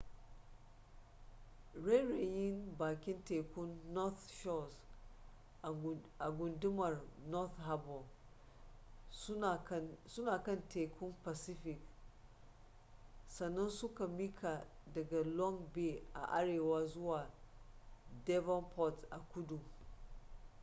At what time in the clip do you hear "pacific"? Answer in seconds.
11.23-11.77